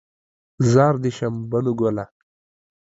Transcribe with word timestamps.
زار 0.71 0.95
دې 1.03 1.11
شم 1.17 1.35
بنو 1.49 1.73
ګله 1.79 2.05